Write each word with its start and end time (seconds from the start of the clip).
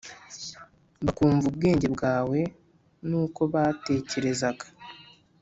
bakumva 1.05 1.43
ubwenge 1.51 1.87
bwawe 1.95 2.39
nukko 3.07 3.41
batekerezaga 3.53 4.65